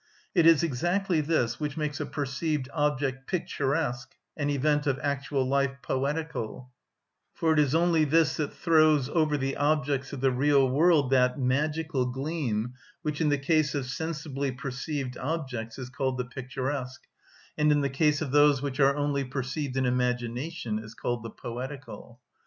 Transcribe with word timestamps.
It 0.33 0.47
is 0.47 0.63
exactly 0.63 1.21
this 1.21 1.59
which 1.59 1.77
makes 1.77 1.99
a 1.99 2.07
perceived 2.07 2.67
object 2.73 3.27
picturesque, 3.27 4.15
an 4.35 4.49
event 4.49 4.87
of 4.87 4.97
actual 4.99 5.45
life 5.47 5.75
poetical; 5.83 6.71
for 7.35 7.53
it 7.53 7.59
is 7.59 7.75
only 7.75 8.03
this 8.05 8.37
that 8.37 8.51
throws 8.51 9.09
over 9.09 9.37
the 9.37 9.55
objects 9.57 10.11
of 10.11 10.19
the 10.21 10.31
real 10.31 10.67
world 10.67 11.11
that 11.11 11.37
magic 11.37 11.89
gleam 11.89 12.73
which 13.03 13.21
in 13.21 13.29
the 13.29 13.37
case 13.37 13.75
of 13.75 13.85
sensibly 13.85 14.51
perceived 14.51 15.19
objects 15.19 15.77
is 15.77 15.91
called 15.91 16.17
the 16.17 16.25
picturesque, 16.25 17.03
and 17.55 17.71
in 17.71 17.81
the 17.81 17.87
case 17.87 18.23
of 18.23 18.31
those 18.31 18.59
which 18.59 18.79
are 18.79 18.95
only 18.95 19.23
perceived 19.23 19.77
in 19.77 19.85
imagination 19.85 20.79
is 20.79 20.95
called 20.95 21.21
the 21.21 21.29
poetical. 21.29 22.19